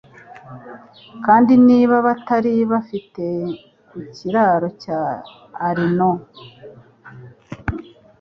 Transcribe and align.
kandi 1.25 1.51
niba 1.67 1.95
batari 2.07 2.53
bafite 2.71 3.23
ku 3.89 3.97
kiraro 4.15 4.67
cya 4.83 5.01
Arno 5.69 6.11